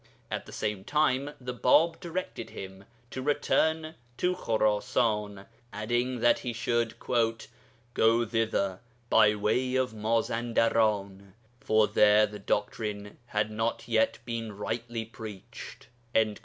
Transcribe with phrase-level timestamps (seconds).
[0.31, 6.53] At the same time the Bāb directed him to return to Khurasan, adding that he
[6.53, 8.79] should 'go thither
[9.11, 15.87] by way of Mazandaran, for there the doctrine had not yet been rightly preached.'